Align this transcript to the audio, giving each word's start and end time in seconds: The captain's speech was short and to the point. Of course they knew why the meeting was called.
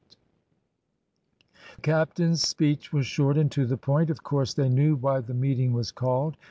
The 1.75 1.81
captain's 1.83 2.41
speech 2.41 2.91
was 2.91 3.05
short 3.05 3.37
and 3.37 3.51
to 3.51 3.67
the 3.67 3.77
point. 3.77 4.09
Of 4.09 4.23
course 4.23 4.55
they 4.55 4.67
knew 4.67 4.95
why 4.95 5.19
the 5.19 5.35
meeting 5.35 5.73
was 5.73 5.91
called. 5.91 6.37